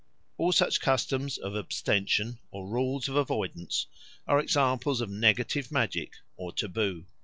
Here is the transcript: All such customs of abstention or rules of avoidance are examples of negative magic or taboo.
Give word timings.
All 0.39 0.51
such 0.51 0.81
customs 0.81 1.37
of 1.37 1.53
abstention 1.55 2.39
or 2.49 2.65
rules 2.67 3.07
of 3.07 3.15
avoidance 3.15 3.85
are 4.27 4.39
examples 4.39 4.99
of 4.99 5.11
negative 5.11 5.71
magic 5.71 6.13
or 6.37 6.51
taboo. 6.51 7.05